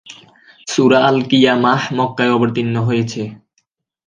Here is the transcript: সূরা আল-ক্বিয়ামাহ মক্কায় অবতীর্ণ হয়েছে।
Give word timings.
সূরা 0.67 0.99
আল-ক্বিয়ামাহ 1.07 1.81
মক্কায় 1.97 2.33
অবতীর্ণ 2.35 2.75
হয়েছে। 2.87 3.21